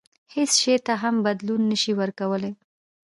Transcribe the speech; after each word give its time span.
هیڅ 0.35 0.51
شي 0.61 0.73
ته 0.85 0.93
هم 1.01 1.15
بدلون 1.25 1.61
نه 1.71 1.77
شي 1.81 1.91
ورکولای. 1.99 2.53